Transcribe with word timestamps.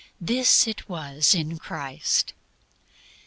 This 0.19 0.67
it 0.67 0.89
was 0.89 1.35
in 1.35 1.59
Christ. 1.59 2.33